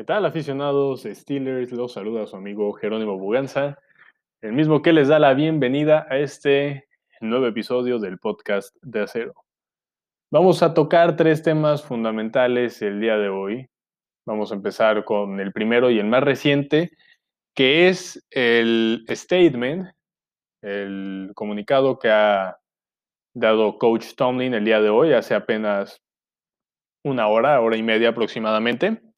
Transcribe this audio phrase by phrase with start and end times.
[0.00, 1.72] ¿Qué tal, aficionados Steelers?
[1.72, 3.78] Los saluda su amigo Jerónimo Buganza,
[4.40, 6.88] el mismo que les da la bienvenida a este
[7.20, 9.34] nuevo episodio del podcast de Acero.
[10.32, 13.68] Vamos a tocar tres temas fundamentales el día de hoy.
[14.24, 16.92] Vamos a empezar con el primero y el más reciente,
[17.54, 19.86] que es el statement,
[20.62, 22.56] el comunicado que ha
[23.34, 26.00] dado Coach Tomlin el día de hoy, hace apenas
[27.04, 29.09] una hora, hora y media aproximadamente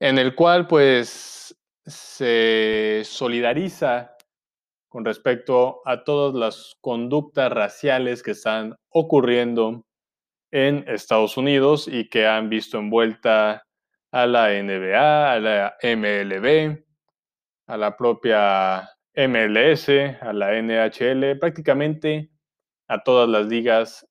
[0.00, 1.56] en el cual pues
[1.86, 4.16] se solidariza
[4.88, 9.86] con respecto a todas las conductas raciales que están ocurriendo
[10.50, 13.62] en Estados Unidos y que han visto envuelta
[14.10, 16.82] a la NBA, a la MLB,
[17.68, 19.88] a la propia MLS,
[20.20, 22.30] a la NHL, prácticamente
[22.88, 24.08] a todas las ligas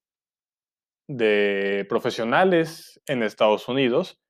[1.08, 4.22] de profesionales en Estados Unidos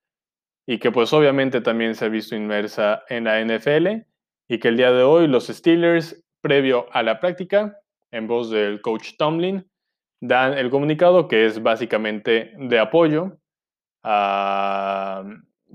[0.70, 4.06] y que pues obviamente también se ha visto inmersa en la NFL
[4.48, 7.80] y que el día de hoy los Steelers, previo a la práctica,
[8.12, 9.68] en voz del coach Tomlin,
[10.22, 13.40] dan el comunicado que es básicamente de apoyo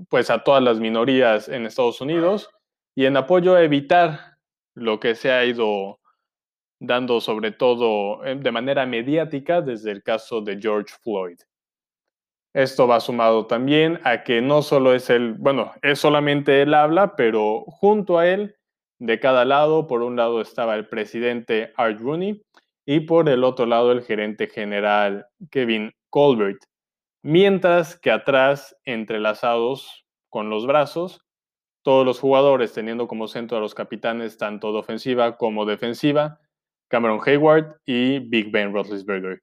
[0.07, 2.49] pues a todas las minorías en Estados Unidos
[2.95, 4.37] y en apoyo a evitar
[4.75, 5.99] lo que se ha ido
[6.79, 11.39] dando sobre todo eh, de manera mediática desde el caso de George Floyd.
[12.55, 17.17] Esto va sumado también a que no solo es el, bueno, es solamente él habla,
[17.17, 18.55] pero junto a él,
[18.97, 22.41] de cada lado, por un lado estaba el presidente Art Rooney
[22.85, 26.59] y por el otro lado el gerente general Kevin Colbert.
[27.23, 31.25] Mientras que atrás, entrelazados con los brazos,
[31.83, 36.39] todos los jugadores teniendo como centro a los capitanes tanto de ofensiva como defensiva,
[36.87, 39.41] Cameron Hayward y Big Ben Roethlisberger.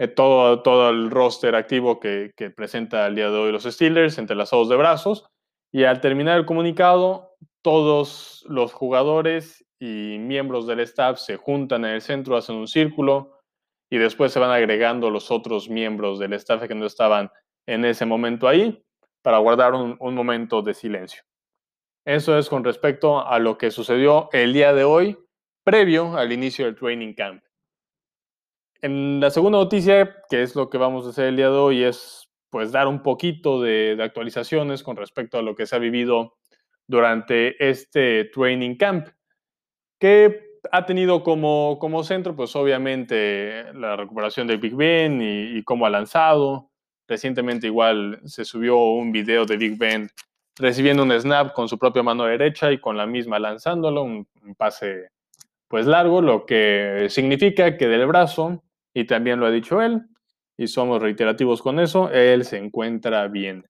[0.00, 4.70] Eh, todo, todo el roster activo que, presenta el día de hoy los Steelers, entrelazados
[4.70, 5.26] de brazos.
[5.70, 11.90] Y al terminar el comunicado, todos los jugadores y miembros del staff se juntan en
[11.90, 13.40] el centro, hacen un círculo
[13.90, 17.30] y después se van agregando los otros miembros del staff que no estaban
[17.66, 18.82] en ese momento ahí
[19.22, 21.22] para guardar un, un momento de silencio.
[22.06, 25.18] Eso es con respecto a lo que sucedió el día de hoy,
[25.62, 27.42] previo al inicio del training camp.
[28.82, 31.84] En la segunda noticia, que es lo que vamos a hacer el día de hoy,
[31.84, 36.38] es pues dar un poquito de, actualizaciones con respecto a lo que se ha vivido
[36.86, 39.08] durante este training camp,
[39.98, 45.84] que ha tenido como, como centro, pues obviamente la recuperación del Big Ben y, cómo
[45.84, 46.70] ha lanzado.
[47.06, 50.08] Recientemente igual se subió un video de Big Ben
[50.56, 54.26] recibiendo un snap con su propia mano derecha y con la misma lanzándolo, un
[54.56, 55.10] pase
[55.68, 58.60] pues largo, lo que significa que del brazo
[58.94, 60.02] y también lo ha dicho él,
[60.56, 63.64] y somos reiterativos con eso, él se encuentra bien.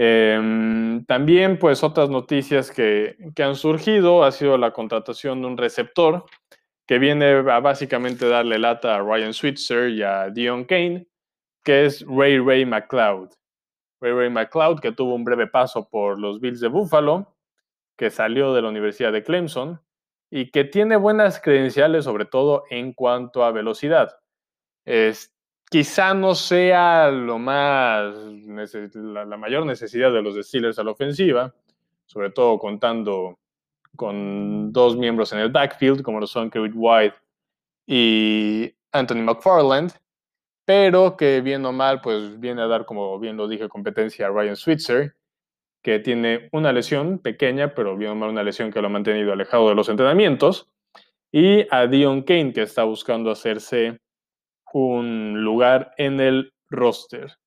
[0.00, 6.24] Em, también, pues, otras noticias que, han surgido ha sido la contratación de un receptor
[6.86, 11.08] que viene a básicamente darle lata a Ryan Switzer y a Dion Kane,
[11.64, 13.30] que es Ray Ray McLeod.
[14.00, 17.36] Ray Ray McLeod, que tuvo un breve paso por los Bills de Buffalo,
[17.96, 19.80] que salió de la Universidad de Clemson
[20.30, 24.16] y que tiene buenas credenciales, sobre todo en cuanto a velocidad.
[24.88, 25.30] Es,
[25.68, 28.14] quizá no sea lo más
[28.94, 31.54] la, mayor necesidad de los Steelers a la ofensiva,
[32.06, 33.38] sobre todo contando
[33.96, 37.16] con dos miembros en el backfield, como lo son Kevin White
[37.86, 39.92] y Anthony McFarland,
[40.64, 44.30] pero que bien o mal, pues viene a dar, como bien lo dije, competencia a
[44.30, 45.16] Ryan Switzer,
[45.82, 49.34] que tiene una lesión pequeña, pero bien o mal una lesión que lo ha mantenido
[49.34, 50.70] alejado de los entrenamientos,
[51.30, 54.00] y a Dion Kane, que está buscando hacerse
[54.72, 57.38] un lugar en el roster.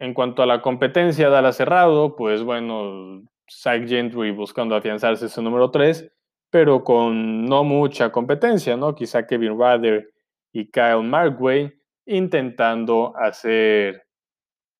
[0.00, 5.42] En cuanto a la competencia de ala cerrado, pues bueno, Zach Gentry buscando afianzarse ese
[5.42, 6.10] número 3,
[6.50, 8.94] pero con no mucha competencia, ¿no?
[8.94, 10.12] Quizá Kevin Ruther
[10.52, 11.72] y Kyle Markway
[12.06, 14.04] intentando hacer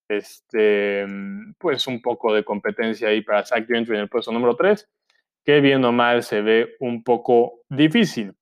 [0.09, 1.07] este,
[1.59, 4.89] pues un poco de competencia ahí para Zach Gentry en el puesto número 3,
[5.45, 8.35] que bien o mal se ve un poco difícil.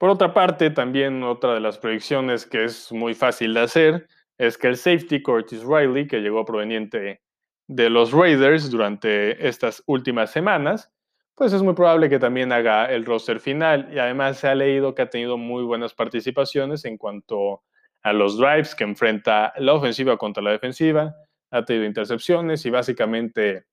[0.00, 4.08] Por otra parte, también otra de las proyecciones que es muy fácil de hacer
[4.38, 7.20] es que el safety Curtis Riley, que llegó proveniente
[7.68, 10.90] de los Raiders durante estas últimas semanas,
[11.34, 13.90] pues es muy probable que también haga el roster final.
[13.92, 17.62] Y además se ha leído que ha tenido muy buenas participaciones en cuanto
[18.00, 21.14] a los drives que enfrenta la ofensiva contra la defensiva,
[21.50, 23.66] ha tenido intercepciones y básicamente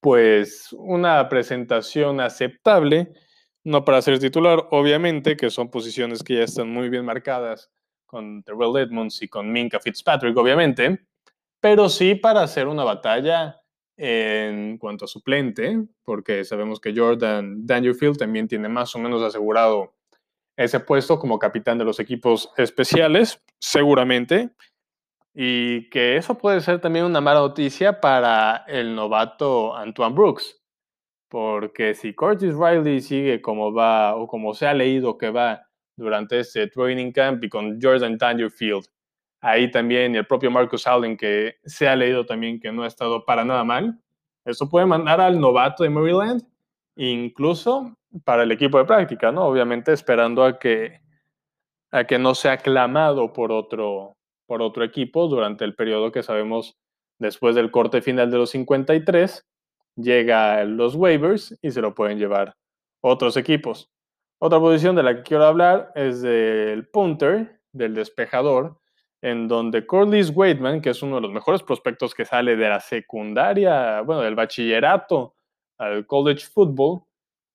[0.00, 3.12] pues una presentación aceptable
[3.68, 7.70] no para ser titular, obviamente, que son posiciones que ya están muy bien marcadas
[8.06, 11.06] con Terrell Edmonds y con Minka Fitzpatrick, obviamente,
[11.60, 13.60] pero sí para hacer una batalla
[13.98, 19.94] en cuanto a suplente, porque sabemos que Jordan Dangerfield también tiene más o menos asegurado
[20.56, 24.50] ese puesto como capitán de los equipos especiales, seguramente,
[25.34, 30.57] y que eso puede ser también una mala noticia para el novato Antoine Brooks,
[31.28, 35.62] porque si Curtis Riley sigue como va o como se ha leído que va
[35.96, 38.86] durante este training camp y con Jordan Dangerfield
[39.40, 43.24] ahí también, el propio Marcus Allen, que se ha leído también que no ha estado
[43.24, 43.98] para nada mal.
[44.44, 46.42] Eso puede mandar al novato de Maryland,
[46.96, 49.44] incluso para el equipo de práctica, ¿no?
[49.44, 51.00] Obviamente esperando a que,
[51.90, 54.16] a que no sea aclamado por otro,
[54.46, 56.78] por otro equipo durante el periodo que sabemos
[57.18, 59.46] después del corte final de los 53,
[59.98, 62.56] llega los waivers y se lo pueden llevar
[63.00, 63.90] otros equipos.
[64.38, 68.78] Otra posición de la que quiero hablar es del punter, del despejador,
[69.20, 72.78] en donde Corliss Waitman, que es uno de los mejores prospectos que sale de la
[72.78, 75.34] secundaria, bueno, del bachillerato
[75.76, 77.02] al college football,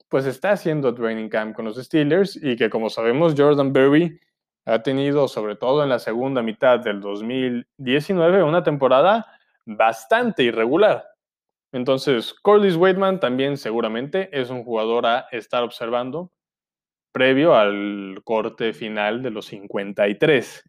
[0.09, 4.19] pues está haciendo training camp con los Steelers y que como sabemos Jordan Berry
[4.65, 9.25] ha tenido, sobre todo en la segunda mitad del 2019, una temporada
[9.65, 11.12] bastante irregular.
[11.73, 16.31] Entonces, Corliss Waitman también seguramente es un jugador a estar observando
[17.11, 20.63] previo al corte final de los 53.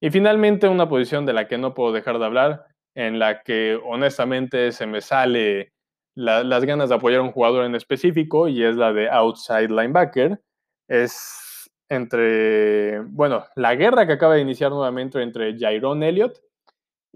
[0.00, 2.64] Y finalmente una posición de la que no puedo dejar de hablar,
[2.94, 5.72] en la que honestamente se me sale
[6.14, 10.40] las ganas de apoyar a un jugador en específico y es la de outside linebacker.
[10.88, 16.38] Es entre, bueno, la guerra que acaba de iniciar nuevamente entre Jairón Elliott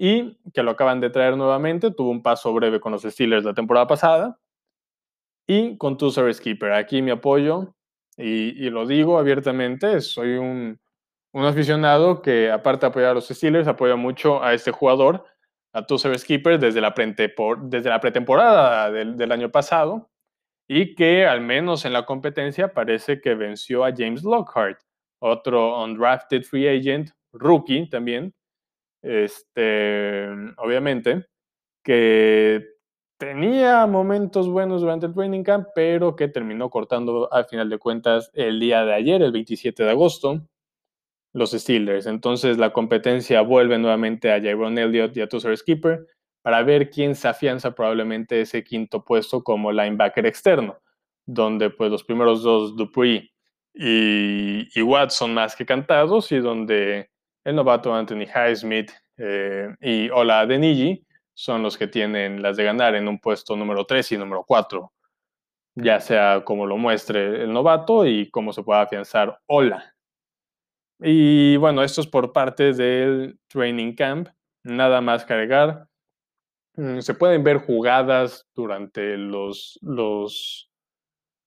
[0.04, 3.54] y que lo acaban de traer nuevamente, tuvo un paso breve con los Steelers la
[3.54, 4.40] temporada pasada,
[5.46, 6.72] y con Tussar Skipper.
[6.72, 7.76] Aquí mi apoyo,
[8.16, 10.80] y, lo digo abiertamente, soy un,
[11.32, 15.24] un aficionado que, aparte de apoyar a los Steelers, apoya mucho a este jugador,
[15.72, 16.92] a Tussar Skipper, desde la,
[17.62, 20.10] desde la pretemporada del, año pasado,
[20.66, 24.80] y que al menos en la competencia parece que venció a James Lockhart,
[25.20, 28.34] otro undrafted free agent, rookie también,
[29.02, 31.26] este, obviamente,
[31.84, 32.64] que
[33.18, 38.30] tenía momentos buenos durante el training camp, pero que terminó cortando al final de cuentas
[38.34, 40.42] el día de ayer, el 27 de agosto,
[41.32, 42.06] los Steelers.
[42.06, 46.06] Entonces la competencia vuelve nuevamente a Jaron Elliott y a Tussar Skipper
[46.42, 50.80] para ver quién se afianza probablemente ese quinto puesto como linebacker externo,
[51.24, 53.30] donde pues los primeros dos, Dupree
[53.72, 57.11] y, y Watt, son más que cantados y donde
[57.44, 61.04] el novato Anthony Highsmith eh, y Ola Denigi
[61.34, 64.92] son los que tienen las de ganar en un puesto número 3 y número 4,
[65.76, 69.94] ya sea como lo muestre el novato y cómo se pueda afianzar Ola.
[71.00, 74.28] Y bueno, esto es por parte del training camp.
[74.62, 75.88] Nada más cargar.
[76.76, 80.70] Mm, se pueden ver jugadas durante los, los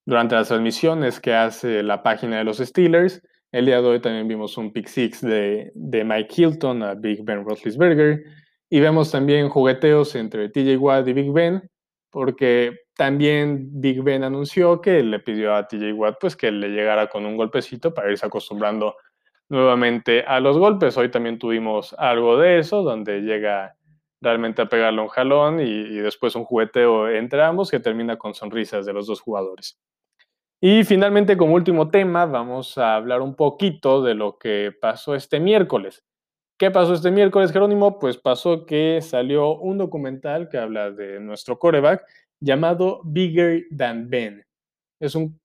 [0.06, 3.22] durante las transmisiones que hace la página de los Steelers.
[3.52, 7.46] El día de hoy también vimos un pick six de, Mike Hilton a Big Ben
[7.46, 8.24] Roethlisberger.
[8.70, 11.70] Y vemos también jugueteos entre TJ Watt y Big Ben,
[12.10, 17.08] porque también Big Ben anunció que le pidió a TJ Watt pues, que le llegara
[17.08, 18.96] con un golpecito para irse acostumbrando
[19.50, 20.98] nuevamente a los golpes.
[20.98, 23.76] Hoy también tuvimos algo de eso, donde llega
[24.22, 28.86] realmente a pegarle un jalón y, después un jugueteo entre ambos que termina con sonrisas
[28.86, 29.78] de los dos jugadores.
[30.62, 35.40] Y finalmente, como último tema, vamos a hablar un poquito de lo que pasó este
[35.40, 36.04] miércoles.
[36.58, 38.00] ¿Qué pasó este miércoles, Jerónimo?
[38.00, 42.06] Pues pasó que salió un documental que habla de nuestro coreback
[42.40, 44.46] llamado Bigger Than Ben.
[45.02, 45.40] Es un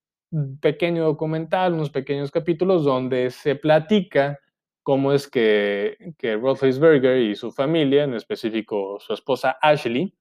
[0.61, 4.39] pequeño documental, unos pequeños capítulos donde se platica
[4.85, 10.15] cómo es que, que Roethlisberger y su familia, en específico su esposa Ashley,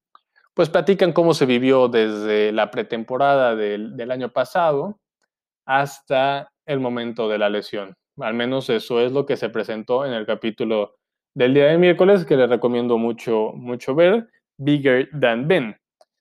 [0.54, 4.98] pues platican cómo se vivió desde la pretemporada del, del año pasado
[5.66, 7.94] hasta el momento de la lesión.
[8.18, 10.96] Al menos eso es lo que se presentó en el capítulo
[11.34, 14.28] del día de miércoles, que les recomiendo mucho, mucho ver,
[14.58, 15.76] Bigger Than Ben.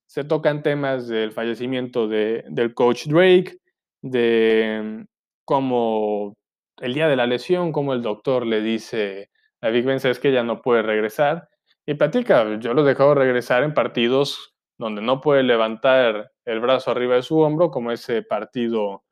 [0.08, 3.58] Se tocan temas del fallecimiento de, del coach Drake,
[4.02, 5.06] de
[5.46, 6.36] cómo
[6.80, 9.30] el día de la lesión, como el doctor le dice
[9.62, 11.49] a Big Ben, es que ya no puede regresar.
[11.89, 16.91] Y platica, yo lo he dejado regresar en partidos donde no puede levantar el brazo
[16.91, 19.05] arriba de su hombro, como ese partido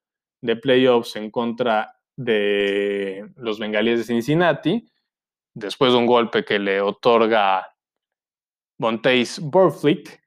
[0.43, 4.87] de playoffs en contra de los bengalíes de Cincinnati,
[5.55, 7.67] después de un golpe que le otorga
[8.77, 10.21] Montéis Borflick,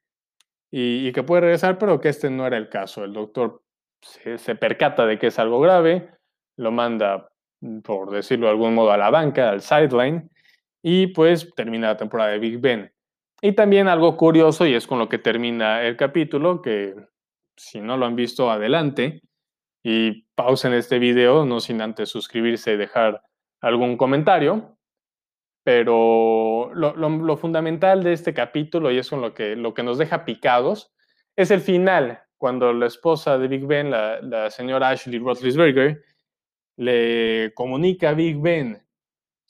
[0.73, 3.05] y, que puede regresar, pero que este no era el caso.
[3.05, 3.63] El doctor
[4.03, 6.11] se, percata de que es algo grave,
[6.57, 7.31] lo manda,
[7.85, 10.29] por decirlo de algún modo, a la banca, al sideline,
[10.83, 12.93] y pues termina la temporada de Big Ben.
[13.43, 16.95] Y también algo curioso, y es con lo que termina el capítulo, que
[17.57, 19.23] si no lo han visto, adelante
[19.83, 23.23] y pausen este video, no sin antes suscribirse y dejar
[23.61, 24.77] algún comentario.
[25.63, 30.25] Pero lo, fundamental de este capítulo, y es con lo que, lo que nos deja
[30.25, 30.93] picados,
[31.37, 36.03] es el final, cuando la esposa de Big Ben, la, señora Ashley Roethlisberger,
[36.77, 38.83] le comunica a Big Ben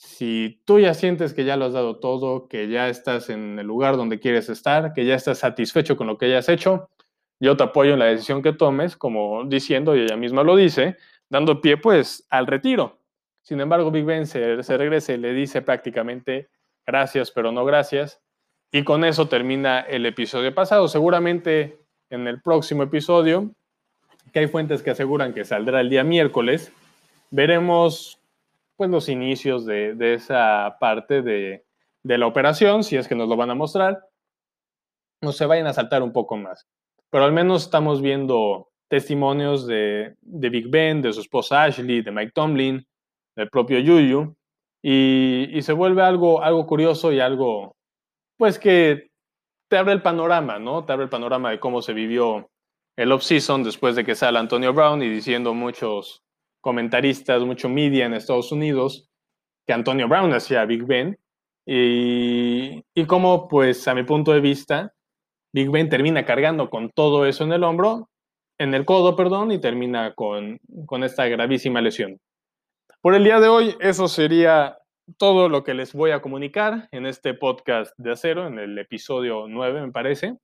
[0.00, 3.66] si tú ya sientes que ya lo has dado todo, que ya estás en el
[3.66, 6.88] lugar donde quieres estar, que ya estás satisfecho con lo que hayas hecho,
[7.38, 10.96] yo te apoyo en la decisión que tomes, como diciendo, y ella misma lo dice,
[11.28, 12.98] dando pie pues al retiro.
[13.42, 16.48] Sin embargo, Big Ben se, se regresa y le dice prácticamente
[16.86, 18.22] gracias, pero no gracias.
[18.72, 20.88] Y con eso termina el episodio pasado.
[20.88, 21.78] Seguramente
[22.08, 23.50] en el próximo episodio,
[24.32, 26.72] que hay fuentes que aseguran que saldrá el día miércoles,
[27.30, 28.19] veremos
[28.80, 31.66] pues los inicios de, esa parte de,
[32.02, 34.02] la operación, si es que nos lo van a mostrar,
[35.22, 36.66] no se vayan a saltar un poco más.
[37.10, 42.32] Pero al menos estamos viendo testimonios de, Big Ben, de su esposa Ashley, de Mike
[42.34, 42.82] Tomlin,
[43.36, 44.34] del propio Yuyu,
[44.82, 47.76] y, y, se vuelve algo, algo curioso y algo,
[48.38, 49.10] pues que
[49.68, 50.86] te abre el panorama, ¿no?
[50.86, 52.48] Te abre el panorama de cómo se vivió
[52.96, 56.24] el off-season después de que sale Antonio Brown y diciendo muchos,
[56.60, 59.08] comentaristas, mucho media en Estados Unidos,
[59.66, 61.18] que Antonio Brown hacía Big Ben,
[61.66, 64.94] y, y como, pues, a mi punto de vista,
[65.52, 68.08] Big Ben termina cargando con todo eso en el hombro,
[68.58, 72.18] en el codo, perdón, y termina con, con esta gravísima lesión.
[73.00, 74.78] Por el día de hoy, eso sería
[75.16, 79.46] todo lo que les voy a comunicar en este podcast de acero, en el episodio
[79.48, 80.36] 9, me parece.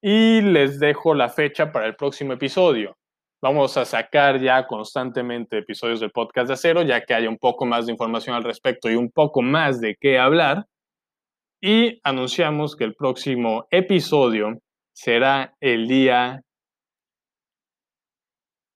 [0.00, 2.96] Y les dejo la fecha para el próximo episodio.
[3.44, 7.66] Vamos a sacar ya constantemente episodios del podcast de acero, ya que haya un poco
[7.66, 10.64] más de información al respecto y un poco más de qué hablar.
[11.62, 14.60] Y anunciamos que el próximo episodio
[14.94, 16.40] será el día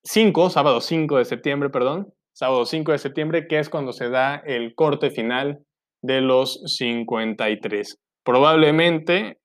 [0.04, 4.37] 5, sábado 5 de septiembre, perdón, sábado 5 de septiembre, que es cuando se da
[4.37, 5.60] el corte final
[6.02, 7.96] de los 53.
[8.22, 9.38] Probablemente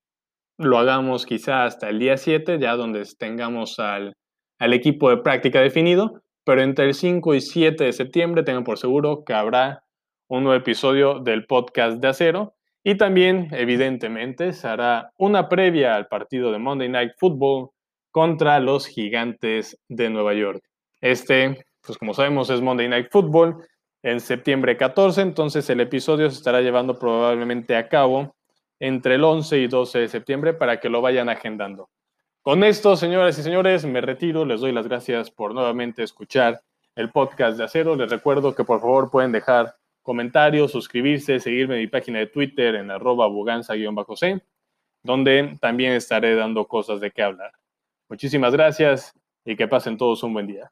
[0.58, 4.12] lo hagamos quizá hasta el día 7, ya donde tengamos al
[4.58, 8.78] al equipo de práctica definido, pero entre el 5 y 7 de septiembre tengan por
[8.78, 9.84] seguro que habrá
[10.28, 16.06] un nuevo episodio del podcast de acero y también, evidentemente, se hará una previa al
[16.06, 17.70] partido de Monday Night Football
[18.10, 20.62] contra los gigantes de Nueva York.
[21.00, 23.66] Este, pues como sabemos, es Monday Night Football
[24.02, 28.36] en septiembre 14, entonces el episodio se estará llevando probablemente a cabo
[28.78, 31.88] entre el 11 y 12 de septiembre para que lo vayan agendando.
[32.44, 34.44] Con esto, señoras y señores, me retiro.
[34.44, 36.60] Les doy las gracias por nuevamente escuchar
[36.94, 37.96] el podcast de Acero.
[37.96, 42.74] Les recuerdo que por favor pueden dejar comentarios, suscribirse, seguirme en mi página de Twitter
[42.74, 44.42] en arroba buganza-c,
[45.02, 47.52] donde también estaré dando cosas de qué hablar.
[48.10, 49.14] Muchísimas gracias
[49.46, 50.70] y que pasen todos un buen día.